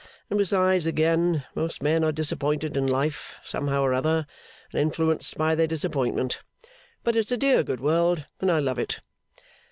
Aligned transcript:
And 0.31 0.39
besides, 0.39 0.87
again, 0.87 1.45
most 1.53 1.83
men 1.83 2.03
are 2.03 2.11
disappointed 2.11 2.75
in 2.75 2.87
life, 2.87 3.35
somehow 3.43 3.83
or 3.83 3.93
other, 3.93 4.25
and 4.73 4.81
influenced 4.81 5.37
by 5.37 5.53
their 5.53 5.67
disappointment. 5.67 6.39
But 7.03 7.15
it's 7.15 7.31
a 7.31 7.37
dear 7.37 7.61
good 7.61 7.79
world, 7.81 8.25
and 8.39 8.49
I 8.51 8.57
love 8.61 8.79
it! 8.79 9.01